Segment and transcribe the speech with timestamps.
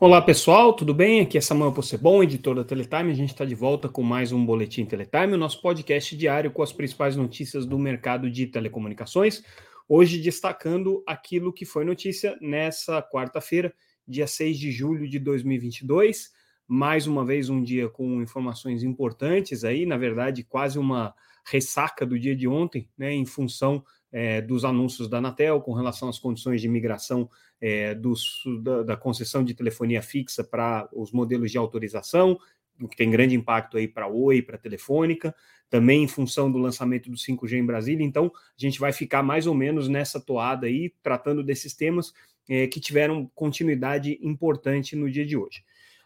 [0.00, 1.22] Olá pessoal, tudo bem?
[1.22, 3.10] Aqui é Samuel Possebon, editor da Teletime.
[3.10, 6.62] A gente está de volta com mais um Boletim Teletime, o nosso podcast diário com
[6.62, 9.42] as principais notícias do mercado de telecomunicações.
[9.88, 13.74] Hoje destacando aquilo que foi notícia nessa quarta-feira,
[14.06, 16.30] dia 6 de julho de 2022.
[16.68, 21.12] Mais uma vez um dia com informações importantes aí, na verdade quase uma
[21.44, 26.08] ressaca do dia de ontem, né, em função é, dos anúncios da Anatel com relação
[26.08, 27.28] às condições de migração
[27.60, 32.38] é, dos, da, da, concessão de telefonia fixa para os modelos de autorização,
[32.80, 35.34] o que tem grande impacto aí para a Oi, para a Telefônica,
[35.68, 38.04] também em função do lançamento do 5G em Brasília.
[38.04, 42.12] Então, a gente vai ficar mais ou menos nessa toada aí, tratando desses temas
[42.48, 45.62] é, que tiveram continuidade importante no dia de hoje.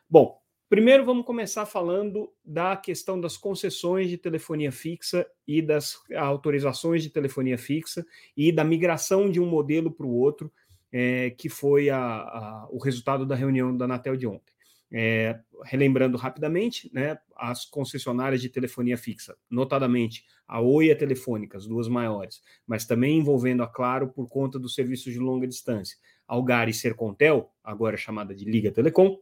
[0.08, 0.41] Bom,
[0.72, 7.10] Primeiro, vamos começar falando da questão das concessões de telefonia fixa e das autorizações de
[7.10, 10.50] telefonia fixa e da migração de um modelo para o outro,
[10.90, 14.50] é, que foi a, a, o resultado da reunião da Anatel de ontem.
[14.90, 21.58] É, relembrando rapidamente, né, as concessionárias de telefonia fixa, notadamente a Oi e a Telefônica,
[21.58, 25.98] as duas maiores, mas também envolvendo a Claro por conta dos serviços de longa distância,
[26.26, 29.18] Algar e Sercontel, agora chamada de Liga Telecom,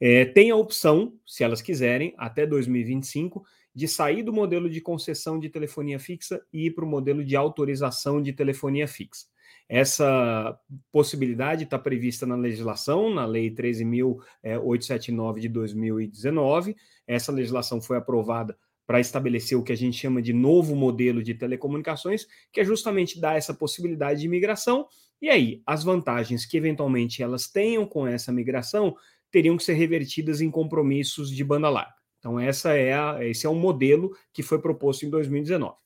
[0.00, 3.44] é, tem a opção, se elas quiserem, até 2025,
[3.74, 7.36] de sair do modelo de concessão de telefonia fixa e ir para o modelo de
[7.36, 9.26] autorização de telefonia fixa.
[9.68, 10.58] Essa
[10.92, 16.76] possibilidade está prevista na legislação, na Lei 13.879 de 2019.
[17.06, 21.34] Essa legislação foi aprovada para estabelecer o que a gente chama de novo modelo de
[21.34, 24.86] telecomunicações, que é justamente dar essa possibilidade de migração.
[25.20, 28.94] E aí, as vantagens que eventualmente elas tenham com essa migração
[29.36, 31.92] teriam que ser revertidas em compromissos de banda larga.
[32.18, 35.76] Então, essa é a, esse é o modelo que foi proposto em 2019.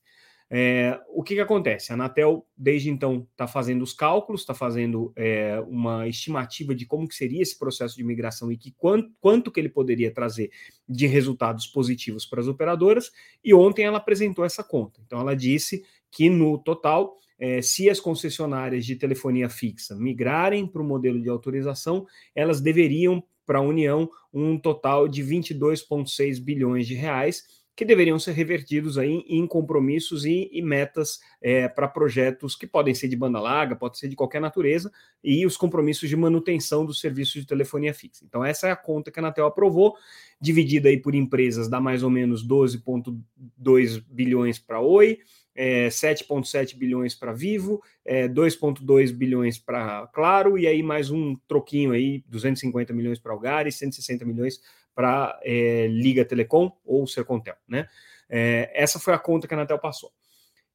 [0.48, 1.90] É, o que, que acontece?
[1.90, 7.08] A Anatel, desde então, está fazendo os cálculos, está fazendo é, uma estimativa de como
[7.08, 10.52] que seria esse processo de migração e que quanto, quanto que ele poderia trazer
[10.88, 13.10] de resultados positivos para as operadoras,
[13.42, 15.00] e ontem ela apresentou essa conta.
[15.04, 20.82] Então, ela disse que, no total, é, se as concessionárias de telefonia fixa migrarem para
[20.82, 26.94] o modelo de autorização, elas deveriam para a União um total de 22,6 bilhões de
[26.94, 27.44] reais
[27.80, 32.94] que deveriam ser revertidos aí em compromissos e, e metas é, para projetos que podem
[32.94, 34.92] ser de banda larga, pode ser de qualquer natureza,
[35.24, 38.22] e os compromissos de manutenção dos serviços de telefonia fixa.
[38.22, 39.96] Então, essa é a conta que a Anatel aprovou,
[40.38, 45.18] dividida aí por empresas, dá mais ou menos 12,2 bilhões para Oi,
[45.60, 51.92] é, 7,7 bilhões para Vivo, é, 2,2 bilhões para Claro, e aí mais um troquinho
[51.92, 54.58] aí, 250 milhões para Algar e 160 milhões
[54.94, 57.86] para é, Liga Telecom ou Sercontel, né?
[58.26, 60.10] É, essa foi a conta que a Anatel passou.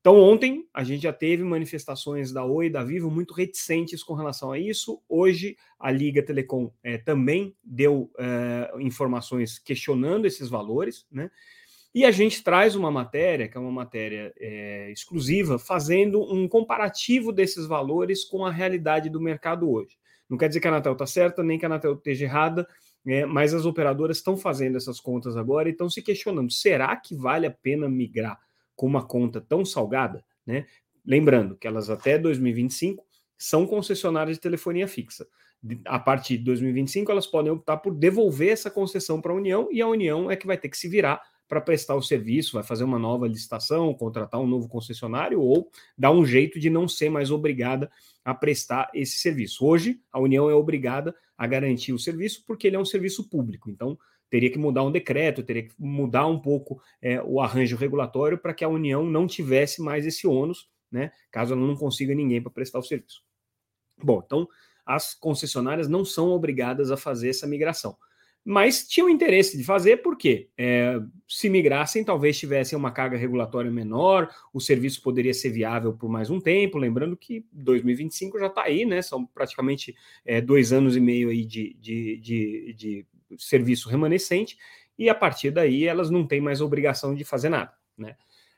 [0.02, 4.14] Então, ontem a gente já teve manifestações da Oi e da Vivo muito reticentes com
[4.14, 5.02] relação a isso.
[5.10, 11.32] Hoje, a Liga Telecom é, também deu é, informações questionando esses valores, né?
[11.96, 17.32] E a gente traz uma matéria, que é uma matéria é, exclusiva, fazendo um comparativo
[17.32, 19.98] desses valores com a realidade do mercado hoje.
[20.30, 22.68] Não quer dizer que a Anatel está certa, nem que a Anatel esteja errada,
[23.08, 27.16] é, mas as operadoras estão fazendo essas contas agora e estão se questionando: será que
[27.16, 28.38] vale a pena migrar
[28.76, 30.22] com uma conta tão salgada?
[30.46, 30.66] Né?
[31.06, 33.06] Lembrando que elas até 2025
[33.38, 35.26] são concessionárias de telefonia fixa.
[35.86, 39.82] A partir de 2025, elas podem optar por devolver essa concessão para a União e
[39.82, 42.84] a União é que vai ter que se virar para prestar o serviço, vai fazer
[42.84, 47.32] uma nova licitação, contratar um novo concessionário ou dar um jeito de não ser mais
[47.32, 47.92] obrigada
[48.24, 49.66] a prestar esse serviço.
[49.66, 53.70] Hoje, a União é obrigada a garantir o serviço porque ele é um serviço público.
[53.70, 53.98] Então,
[54.30, 58.54] teria que mudar um decreto, teria que mudar um pouco é, o arranjo regulatório para
[58.54, 62.52] que a União não tivesse mais esse ônus, né, caso ela não consiga ninguém para
[62.52, 63.24] prestar o serviço.
[64.02, 64.48] Bom, então
[64.86, 67.98] as concessionárias não são obrigadas a fazer essa migração
[68.46, 74.30] mas tinham interesse de fazer porque é, se migrassem, talvez tivessem uma carga regulatória menor,
[74.54, 76.78] o serviço poderia ser viável por mais um tempo.
[76.78, 79.02] Lembrando que 2025 já está aí, né?
[79.02, 83.06] São praticamente é, dois anos e meio aí de, de, de, de,
[83.40, 84.58] serviço remanescente,
[84.98, 88.16] e a partir daí elas não têm mais obrigação de fazer nada, né?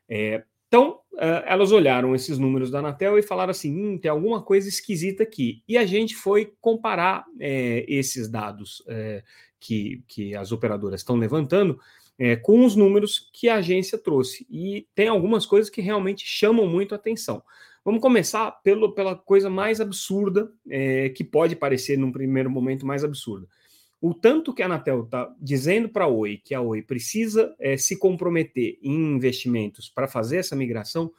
[0.10, 4.42] É, então, uh, elas olharam esses números da Anatel e falaram assim: hum, tem alguma
[4.42, 5.64] coisa esquisita aqui.
[5.68, 9.24] E a gente foi comparar é, esses dados é,
[9.60, 11.80] que, que as operadoras estão levantando
[12.18, 14.46] é, com os números que a agência trouxe.
[14.50, 17.44] E tem algumas coisas que realmente chamam muito a atenção.
[17.86, 23.04] Vamos começar pelo, pela coisa mais absurda, é, que pode parecer num primeiro momento mais
[23.04, 23.48] absurda.
[24.00, 27.78] O tanto que a Anatel está dizendo para a Oi que a Oi precisa é,
[27.78, 31.12] se comprometer em investimentos para fazer essa migração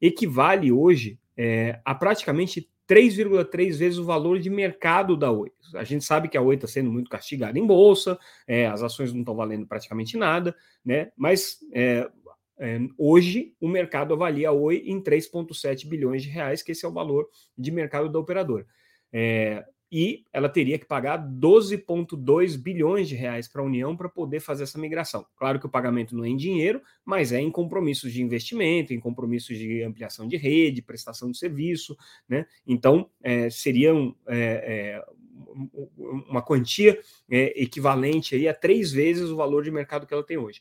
[0.00, 5.50] equivale hoje é, a praticamente 3,3 vezes o valor de mercado da Oi.
[5.74, 9.12] A gente sabe que a Oi está sendo muito castigada em bolsa, é, as ações
[9.12, 10.54] não estão valendo praticamente nada,
[10.84, 11.10] né?
[11.16, 12.08] Mas é,
[12.58, 16.88] é, hoje o mercado avalia a Oi em 3,7 bilhões de reais, que esse é
[16.88, 18.66] o valor de mercado da operadora.
[19.96, 24.64] E ela teria que pagar 12,2 bilhões de reais para a União para poder fazer
[24.64, 25.24] essa migração.
[25.36, 28.98] Claro que o pagamento não é em dinheiro, mas é em compromissos de investimento, em
[28.98, 31.96] compromissos de ampliação de rede, prestação de serviço,
[32.28, 32.44] né?
[32.66, 35.04] Então, é, seriam é, é,
[36.28, 36.98] uma quantia
[37.30, 40.60] é, equivalente aí a três vezes o valor de mercado que ela tem hoje.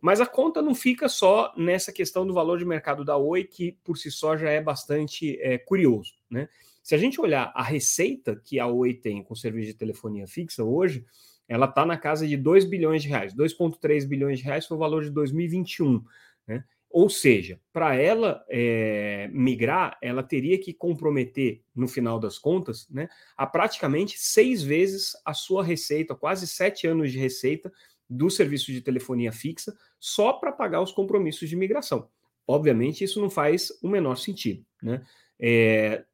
[0.00, 3.72] Mas a conta não fica só nessa questão do valor de mercado da Oi, que
[3.84, 6.48] por si só já é bastante é, curioso, né?
[6.82, 10.64] Se a gente olhar a receita que a Oi tem com serviço de telefonia fixa
[10.64, 11.04] hoje,
[11.48, 13.34] ela está na casa de 2 bilhões de reais.
[13.34, 16.04] 2,3 bilhões de reais foi o valor de 2021.
[16.46, 16.64] Né?
[16.88, 23.08] Ou seja, para ela é, migrar, ela teria que comprometer, no final das contas, né,
[23.36, 27.72] a praticamente seis vezes a sua receita, quase sete anos de receita
[28.08, 32.08] do serviço de telefonia fixa, só para pagar os compromissos de migração.
[32.44, 34.66] Obviamente, isso não faz o menor sentido.
[34.82, 35.04] Né?
[35.38, 36.04] É,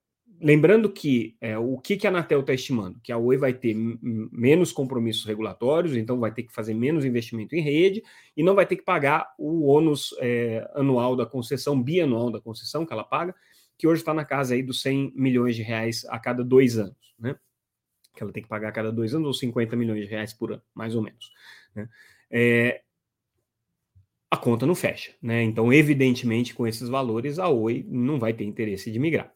[0.40, 2.98] lembrando que é, o que, que a Anatel está estimando?
[3.02, 7.54] Que a Oi vai ter menos compromissos regulatórios, então vai ter que fazer menos investimento
[7.54, 8.02] em rede
[8.36, 12.84] e não vai ter que pagar o ônus é, anual da concessão, bianual da concessão
[12.84, 13.34] que ela paga,
[13.78, 17.14] que hoje está na casa aí dos 100 milhões de reais a cada dois anos,
[17.18, 17.36] né?
[18.14, 20.52] Que ela tem que pagar a cada dois anos ou 50 milhões de reais por
[20.52, 21.30] ano, mais ou menos.
[21.74, 21.88] Né?
[22.30, 22.82] É,
[24.30, 25.42] a conta não fecha, né?
[25.42, 29.35] Então, evidentemente, com esses valores, a Oi não vai ter interesse de migrar.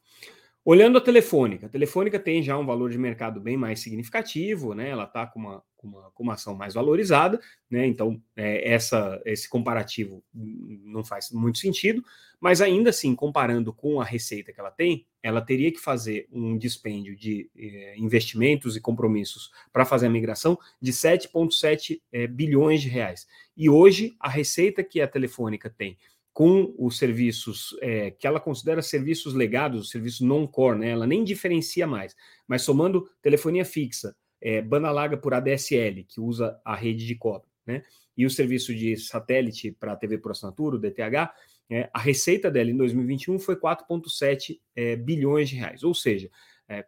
[0.62, 4.90] Olhando a Telefônica, a Telefônica tem já um valor de mercado bem mais significativo, né?
[4.90, 7.40] Ela está com uma, com, uma, com uma ação mais valorizada,
[7.70, 7.86] né?
[7.86, 12.04] Então, é, essa, esse comparativo não faz muito sentido,
[12.38, 16.58] mas ainda assim, comparando com a receita que ela tem, ela teria que fazer um
[16.58, 22.88] dispêndio de eh, investimentos e compromissos para fazer a migração de 7,7 eh, bilhões de
[22.88, 23.26] reais.
[23.54, 25.98] E hoje, a receita que a Telefônica tem
[26.32, 30.90] com os serviços é, que ela considera serviços legados, serviços non-core, né?
[30.90, 32.14] ela nem diferencia mais,
[32.46, 37.48] mas somando telefonia fixa, é, banda larga por ADSL, que usa a rede de cobre,
[37.66, 37.82] né?
[38.16, 41.32] e o serviço de satélite para TV por assinatura, o DTH,
[41.68, 46.30] é, a receita dela em 2021 foi 4,7 é, bilhões de reais, ou seja,
[46.68, 46.84] é,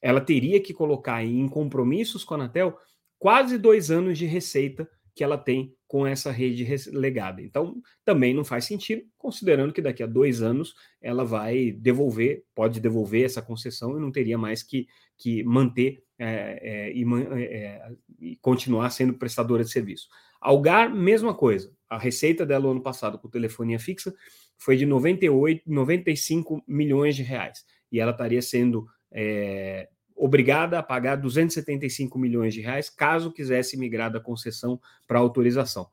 [0.00, 2.78] ela teria que colocar em compromissos com a Anatel
[3.18, 7.40] quase dois anos de receita que ela tem com essa rede legada.
[7.40, 12.80] Então, também não faz sentido, considerando que daqui a dois anos ela vai devolver, pode
[12.80, 18.36] devolver essa concessão e não teria mais que, que manter é, é, e, é, e,
[18.36, 20.08] continuar sendo prestadora de serviço.
[20.40, 21.72] Algar, mesma coisa.
[21.88, 24.12] A receita dela ano passado com telefonia fixa
[24.58, 27.64] foi de 98, 95 milhões de reais.
[27.90, 34.10] E ela estaria sendo é, obrigada a pagar 275 milhões de reais caso quisesse migrar
[34.10, 35.88] da concessão para autorização.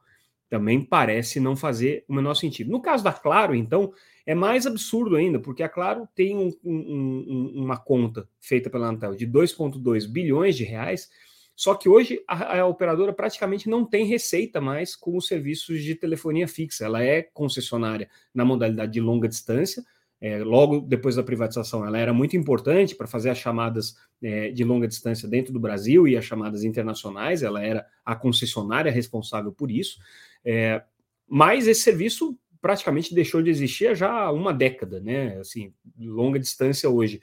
[0.49, 2.71] Também parece não fazer o menor sentido.
[2.71, 3.93] No caso da Claro, então,
[4.25, 9.15] é mais absurdo ainda, porque a Claro tem um, um, uma conta feita pela Anatel
[9.15, 11.09] de 2,2 bilhões de reais,
[11.55, 15.95] só que hoje a, a, operadora praticamente não tem receita mais com os serviços de
[15.95, 16.85] telefonia fixa.
[16.85, 19.83] Ela é concessionária na modalidade de longa distância,
[20.21, 24.63] é, logo depois da privatização, ela era muito importante para fazer as chamadas é, de
[24.63, 29.71] longa distância dentro do Brasil e as chamadas internacionais, ela era a concessionária responsável por
[29.71, 29.99] isso,
[30.45, 30.83] é,
[31.27, 35.39] mas esse serviço praticamente deixou de existir há já uma década, né?
[35.39, 37.19] Assim, longa distância hoje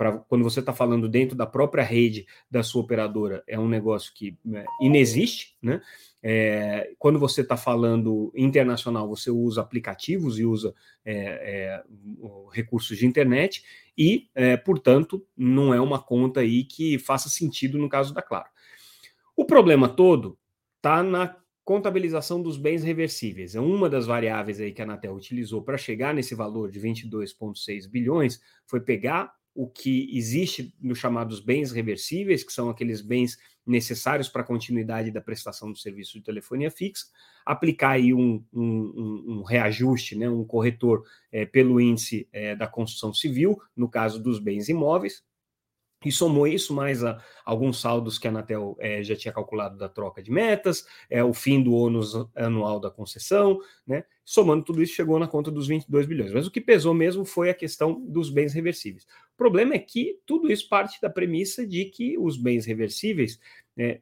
[0.00, 4.10] para quando você está falando dentro da própria rede da sua operadora, é um negócio
[4.14, 5.82] que né, inexiste, né?
[6.22, 11.84] É, quando você está falando internacional, você usa aplicativos e usa é, é,
[12.50, 13.62] recursos de internet,
[13.96, 18.48] e, é, portanto, não é uma conta aí que faça sentido no caso da Claro.
[19.36, 20.38] O problema todo
[20.78, 23.54] está na contabilização dos bens reversíveis.
[23.54, 27.86] É uma das variáveis aí que a Anatel utilizou para chegar nesse valor de 22,6
[27.86, 34.28] bilhões, foi pegar o que existe nos chamados bens reversíveis, que são aqueles bens necessários
[34.28, 37.06] para a continuidade da prestação do serviço de telefonia fixa,
[37.44, 43.12] aplicar aí um, um, um reajuste, né, um corretor é, pelo índice é, da construção
[43.12, 45.22] civil, no caso dos bens imóveis,
[46.04, 49.88] e somou isso mais a alguns saldos que a Anatel é, já tinha calculado da
[49.88, 54.04] troca de metas, é, o fim do ônus anual da concessão, né?
[54.30, 56.32] Somando tudo isso, chegou na conta dos 22 bilhões.
[56.32, 59.02] Mas o que pesou mesmo foi a questão dos bens reversíveis.
[59.34, 63.40] O problema é que tudo isso parte da premissa de que os bens reversíveis
[63.76, 64.00] é,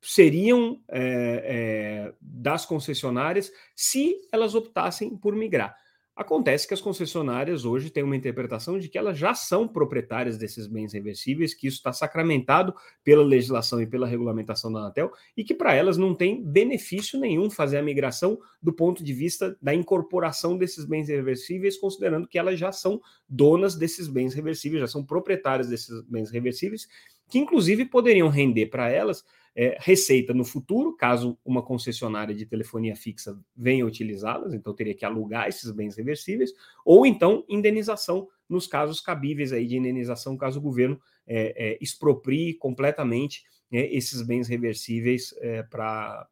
[0.00, 5.76] seriam é, é, das concessionárias se elas optassem por migrar.
[6.16, 10.66] Acontece que as concessionárias hoje têm uma interpretação de que elas já são proprietárias desses
[10.66, 15.52] bens reversíveis, que isso está sacramentado pela legislação e pela regulamentação da Anatel, e que
[15.52, 20.56] para elas não tem benefício nenhum fazer a migração do ponto de vista da incorporação
[20.56, 25.68] desses bens reversíveis, considerando que elas já são donas desses bens reversíveis, já são proprietárias
[25.68, 26.88] desses bens reversíveis,
[27.28, 29.22] que inclusive poderiam render para elas
[29.58, 35.04] é, receita no futuro, caso uma concessionária de telefonia fixa venha utilizá-las, então teria que
[35.04, 36.52] alugar esses bens reversíveis,
[36.84, 42.52] ou então indenização nos casos cabíveis aí de indenização, caso o governo é, é, exproprie
[42.54, 46.28] completamente né, esses bens reversíveis é, para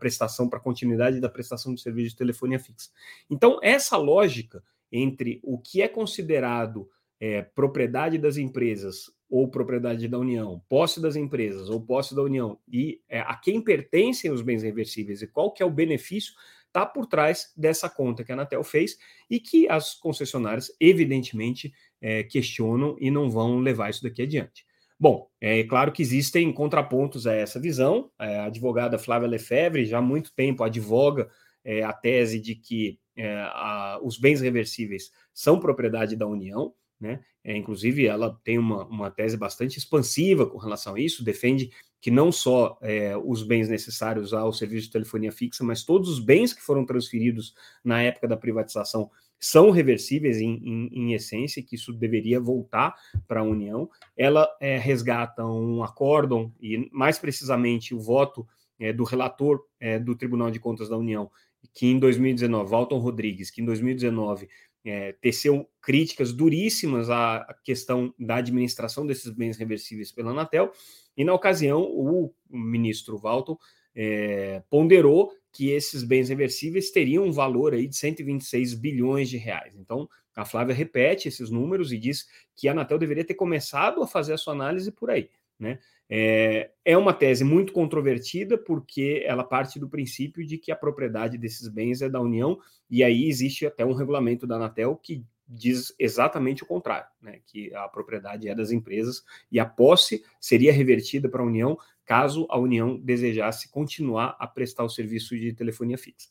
[0.00, 2.90] prestação, para continuidade da prestação de serviço de telefonia fixa.
[3.28, 6.88] Então, essa lógica entre o que é considerado
[7.20, 12.58] é, propriedade das empresas ou propriedade da União, posse das empresas ou posse da União
[12.70, 16.34] e é, a quem pertencem os bens reversíveis e qual que é o benefício
[16.66, 18.98] está por trás dessa conta que a Anatel fez
[19.30, 24.66] e que as concessionárias evidentemente é, questionam e não vão levar isso daqui adiante.
[25.00, 28.10] Bom, é claro que existem contrapontos a essa visão.
[28.20, 31.30] É, a advogada Flávia Lefebvre já há muito tempo advoga
[31.64, 36.74] é, a tese de que é, a, os bens reversíveis são propriedade da União.
[37.00, 37.20] Né?
[37.44, 41.70] É, inclusive, ela tem uma, uma tese bastante expansiva com relação a isso, defende
[42.00, 46.18] que não só é, os bens necessários ao serviço de telefonia fixa, mas todos os
[46.18, 51.74] bens que foram transferidos na época da privatização são reversíveis em, em, em essência, que
[51.74, 52.94] isso deveria voltar
[53.26, 53.90] para a União.
[54.16, 58.46] Ela é, resgata um acórdão, e mais precisamente o voto
[58.78, 61.28] é, do relator é, do Tribunal de Contas da União,
[61.74, 64.48] que em 2019, Walton Rodrigues, que em 2019
[64.84, 70.72] é, teceu críticas duríssimas à questão da administração desses bens reversíveis pela Anatel,
[71.16, 73.56] e na ocasião o ministro Walton
[73.94, 79.76] é, ponderou que esses bens reversíveis teriam um valor aí de 126 bilhões de reais.
[79.76, 84.06] Então, a Flávia repete esses números e diz que a Anatel deveria ter começado a
[84.06, 85.28] fazer a sua análise por aí.
[85.62, 85.78] Né?
[86.10, 91.38] É, é uma tese muito controvertida porque ela parte do princípio de que a propriedade
[91.38, 92.58] desses bens é da União,
[92.90, 97.38] e aí existe até um regulamento da Anatel que diz exatamente o contrário, né?
[97.46, 102.44] que a propriedade é das empresas e a posse seria revertida para a União caso
[102.50, 106.28] a União desejasse continuar a prestar o serviço de telefonia fixa.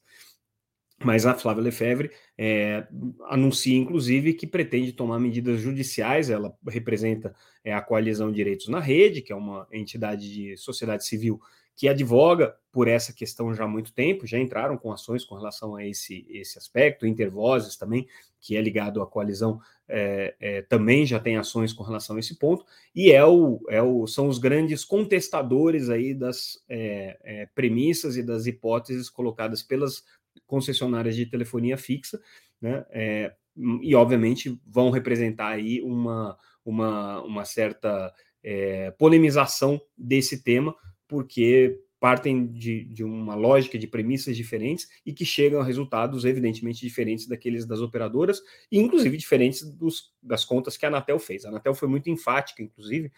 [1.03, 2.87] Mas a Flávia Lefebvre é,
[3.25, 6.29] anuncia, inclusive, que pretende tomar medidas judiciais.
[6.29, 11.41] Ela representa é, a Coalizão Direitos na Rede, que é uma entidade de sociedade civil
[11.75, 15.75] que advoga por essa questão já há muito tempo, já entraram com ações com relação
[15.75, 18.07] a esse, esse aspecto, Intervozes também,
[18.39, 22.35] que é ligado à coalizão, é, é, também já tem ações com relação a esse
[22.37, 22.65] ponto,
[22.95, 28.23] e é o, é o, são os grandes contestadores aí das é, é premissas e
[28.23, 30.03] das hipóteses colocadas pelas
[30.45, 32.19] concessionárias de telefonia fixa,
[32.59, 32.85] né?
[32.89, 33.33] É,
[33.81, 40.75] e obviamente vão representar aí uma, uma, uma certa é, polemização desse tema,
[41.07, 46.81] porque partem de, de, uma lógica de premissas diferentes e que chegam a resultados evidentemente
[46.81, 51.45] diferentes daqueles das operadoras, e inclusive diferentes dos, das contas que a Anatel fez.
[51.45, 53.11] A Anatel foi muito enfática, inclusive,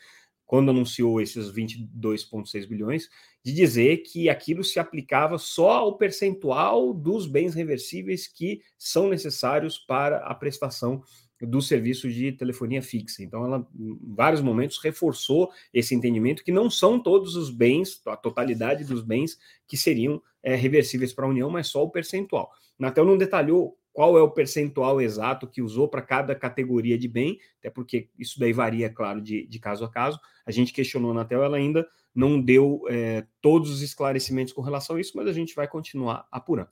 [0.54, 3.10] quando anunciou esses 22,6 bilhões,
[3.44, 9.80] de dizer que aquilo se aplicava só ao percentual dos bens reversíveis que são necessários
[9.80, 11.02] para a prestação
[11.42, 13.24] do serviço de telefonia fixa.
[13.24, 18.16] Então, ela, em vários momentos, reforçou esse entendimento que não são todos os bens, a
[18.16, 22.52] totalidade dos bens que seriam é, reversíveis para a União, mas só o percentual.
[22.78, 27.40] Natel não detalhou qual é o percentual exato que usou para cada categoria de bem,
[27.60, 30.20] até porque isso daí varia, claro, de, de caso a caso.
[30.46, 34.96] A gente questionou na tela, ela ainda não deu é, todos os esclarecimentos com relação
[34.96, 36.70] a isso, mas a gente vai continuar apurando.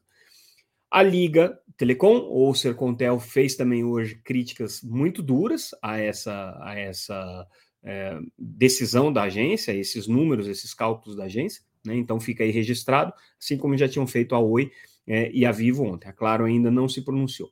[0.90, 7.48] A Liga Telecom, ou Sercontel, fez também hoje críticas muito duras a essa, a essa
[7.84, 11.96] é, decisão da agência, esses números, esses cálculos da agência, né?
[11.96, 14.72] então fica aí registrado, assim como já tinham feito a Oi
[15.08, 16.08] é, e a Vivo ontem.
[16.08, 17.52] A Claro ainda não se pronunciou.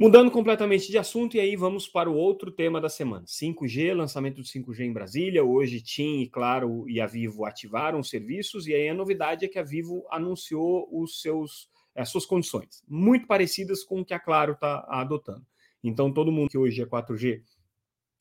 [0.00, 4.36] Mudando completamente de assunto, e aí vamos para o outro tema da semana: 5G, lançamento
[4.36, 5.44] do 5G em Brasília.
[5.44, 9.58] Hoje, TIM Claro e a Vivo ativaram os serviços, e aí a novidade é que
[9.58, 14.54] a Vivo anunciou os seus, as suas condições, muito parecidas com o que a Claro
[14.54, 15.44] está adotando.
[15.84, 17.42] Então, todo mundo que hoje é 4G,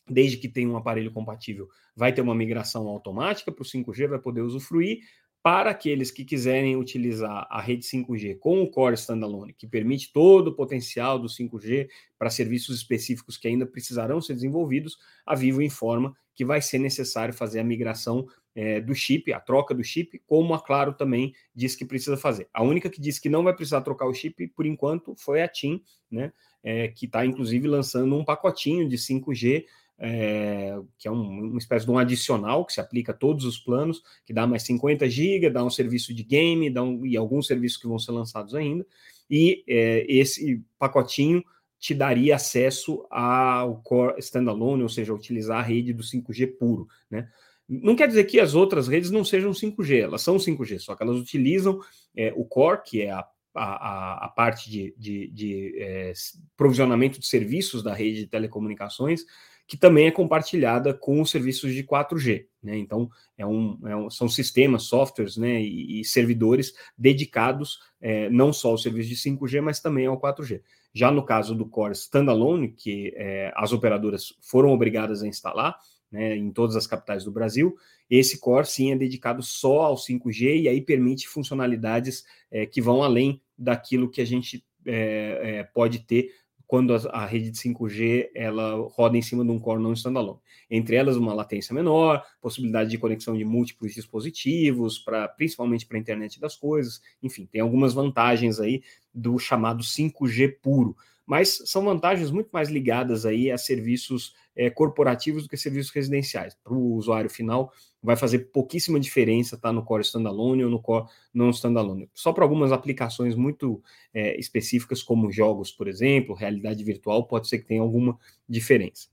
[0.05, 4.19] desde que tenha um aparelho compatível, vai ter uma migração automática para o 5G, vai
[4.19, 4.99] poder usufruir
[5.41, 10.49] para aqueles que quiserem utilizar a rede 5G com o Core Standalone, que permite todo
[10.49, 16.15] o potencial do 5G para serviços específicos que ainda precisarão ser desenvolvidos, a Vivo informa
[16.35, 20.53] que vai ser necessário fazer a migração é, do chip, a troca do chip, como
[20.53, 22.47] a Claro também diz que precisa fazer.
[22.53, 25.47] A única que diz que não vai precisar trocar o chip, por enquanto, foi a
[25.47, 25.81] TIM,
[26.11, 26.33] né?
[26.61, 29.63] É, que está inclusive lançando um pacotinho de 5G
[29.99, 33.59] é, que é um, uma espécie de um adicional que se aplica a todos os
[33.59, 37.47] planos, que dá mais 50 GB, dá um serviço de game, dá um, e alguns
[37.47, 38.85] serviços que vão ser lançados ainda,
[39.29, 41.43] e é, esse pacotinho
[41.77, 47.29] te daria acesso ao Core Standalone, ou seja, utilizar a rede do 5G puro, né?
[47.67, 51.03] Não quer dizer que as outras redes não sejam 5G, elas são 5G, só que
[51.03, 51.79] elas utilizam
[52.15, 56.13] é, o Core, que é a, a, a parte de, de, de é,
[56.57, 59.23] provisionamento de serviços da rede de telecomunicações,
[59.69, 62.47] que também é compartilhada com os serviços de 4G.
[62.61, 62.75] Né?
[62.79, 63.07] Então,
[63.37, 68.71] é um, é um, são sistemas, softwares né, e, e servidores dedicados é, não só
[68.71, 70.61] ao serviço de 5G, mas também ao 4G.
[70.91, 75.77] Já no caso do Core Standalone, que é, as operadoras foram obrigadas a instalar
[76.11, 77.77] né, em todas as capitais do Brasil,
[78.09, 83.03] esse Core sim é dedicado só ao 5G e aí permite funcionalidades é, que vão
[83.03, 86.31] além daquilo que a gente é, pode ter
[86.69, 90.37] quando a, a, rede de 5G ela roda em cima de um core não standalone.
[90.69, 95.99] Entre elas, uma latência menor, possibilidade de conexão de múltiplos dispositivos, para principalmente para a
[95.99, 97.01] internet das coisas.
[97.23, 100.95] Enfim, tem algumas vantagens aí do chamado 5G puro
[101.29, 106.57] mas são vantagens muito mais ligadas aí a serviços é, corporativos do que serviços residenciais.
[106.63, 107.71] Para o usuário final,
[108.01, 112.09] vai fazer pouquíssima diferença estar tá, no Core Standalone ou no Core não Standalone.
[112.15, 113.79] Só para algumas aplicações muito
[114.11, 118.17] é, específicas, como jogos, por exemplo, realidade virtual, pode ser que tenha alguma
[118.47, 119.07] diferença.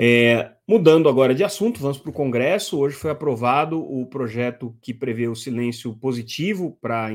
[0.00, 2.78] É, mudando agora de assunto, vamos para o Congresso.
[2.78, 7.10] Hoje foi aprovado o projeto que prevê o silêncio positivo para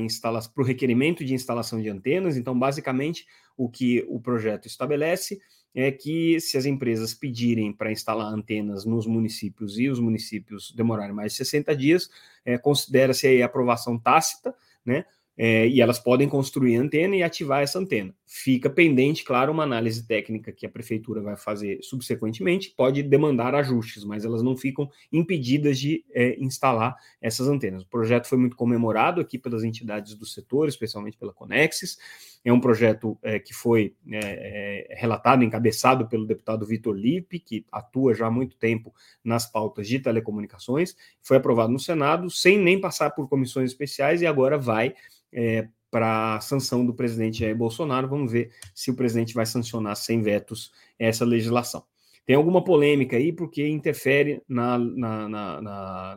[0.54, 2.36] o requerimento de instalação de antenas.
[2.36, 3.26] Então, basicamente,
[3.56, 5.40] o que o projeto estabelece
[5.74, 11.14] é que se as empresas pedirem para instalar antenas nos municípios e os municípios demorarem
[11.14, 12.10] mais de 60 dias,
[12.44, 15.06] é, considera-se a aprovação tácita, né?
[15.36, 18.14] É, e elas podem construir antena e ativar essa antena.
[18.26, 24.04] Fica pendente, claro, uma análise técnica que a prefeitura vai fazer subsequentemente, pode demandar ajustes,
[24.04, 27.82] mas elas não ficam impedidas de é, instalar essas antenas.
[27.82, 31.98] O projeto foi muito comemorado aqui pelas entidades do setor, especialmente pela Conexis.
[32.44, 37.64] É um projeto é, que foi é, é, relatado, encabeçado pelo deputado Vitor Lippe, que
[37.72, 40.94] atua já há muito tempo nas pautas de telecomunicações.
[41.22, 44.94] Foi aprovado no Senado, sem nem passar por comissões especiais, e agora vai
[45.32, 48.08] é, para a sanção do presidente Jair Bolsonaro.
[48.08, 51.84] Vamos ver se o presidente vai sancionar sem vetos essa legislação.
[52.26, 55.60] Tem alguma polêmica aí, porque interfere na, na, na,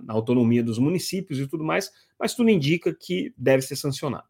[0.03, 4.25] na, autonomia dos municípios e tudo mais, mas tudo indica que deve ser sancionado.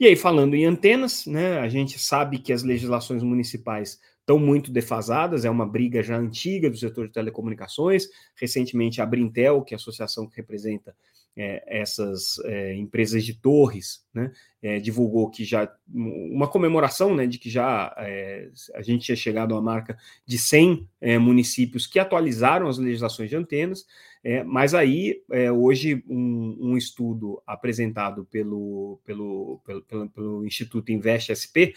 [0.00, 4.70] E aí, falando em antenas, né, a gente sabe que as legislações municipais estão muito
[4.70, 8.06] defasadas, é uma briga já antiga do setor de telecomunicações.
[8.36, 10.94] Recentemente, a Brintel, que é a associação que representa
[11.38, 17.38] é, essas é, empresas de torres, né, é, divulgou que já uma comemoração, né, de
[17.38, 22.66] que já é, a gente tinha chegado à marca de 100 é, municípios que atualizaram
[22.66, 23.86] as legislações de antenas,
[24.24, 25.22] é, mas aí
[25.56, 31.70] hoje um, um, estudo apresentado pelo, pelo, pelo, pelo, pelo Instituto Invest SP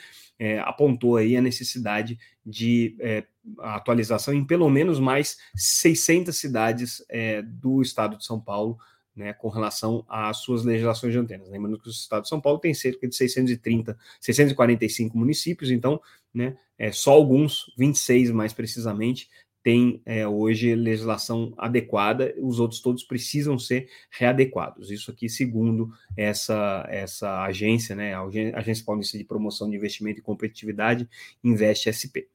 [0.65, 2.97] apontou aí a necessidade de
[3.59, 7.05] atualização em pelo menos mais 600 cidades
[7.45, 8.79] do estado de São Paulo
[9.15, 11.49] né, com relação às suas legislações de antenas.
[11.49, 16.01] Lembrando que o estado de São Paulo tem cerca de 630, 645 municípios, então,
[16.33, 19.29] né, é, só alguns, 26 mais precisamente,
[19.63, 24.89] têm é, hoje legislação adequada, os outros todos precisam ser readequados.
[24.89, 28.23] Isso aqui, segundo essa, essa agência, né, a
[28.55, 31.07] Agência Paulista de Promoção de Investimento e Competitividade,
[31.43, 32.25] Investe SP.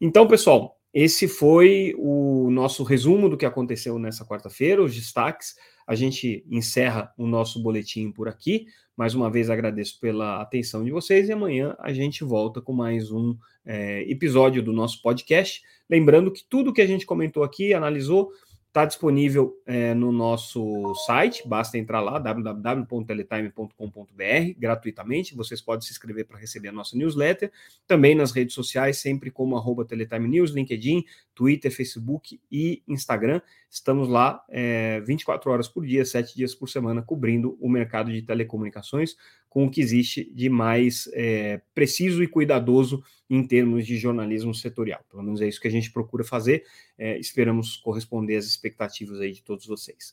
[0.00, 5.56] Então, pessoal, esse foi o nosso resumo do que aconteceu nessa quarta-feira, os destaques.
[5.86, 8.66] A gente encerra o nosso boletim por aqui.
[8.96, 13.10] Mais uma vez agradeço pela atenção de vocês e amanhã a gente volta com mais
[13.10, 15.62] um é, episódio do nosso podcast.
[15.90, 18.30] Lembrando que tudo que a gente comentou aqui, analisou,
[18.74, 25.36] Está disponível é, no nosso site, basta entrar lá, www.teletime.com.br, gratuitamente.
[25.36, 27.52] Vocês podem se inscrever para receber a nossa newsletter.
[27.86, 31.04] Também nas redes sociais, sempre como arroba Teletime News, LinkedIn,
[31.36, 33.40] Twitter, Facebook e Instagram.
[33.70, 38.22] Estamos lá é, 24 horas por dia, 7 dias por semana, cobrindo o mercado de
[38.22, 39.14] telecomunicações
[39.54, 45.00] com o que existe de mais é, preciso e cuidadoso em termos de jornalismo setorial.
[45.08, 46.64] Pelo menos é isso que a gente procura fazer.
[46.98, 50.12] É, esperamos corresponder às expectativas aí de todos vocês.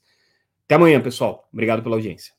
[0.65, 1.49] Até amanhã, pessoal.
[1.51, 2.31] Obrigado pela audiência.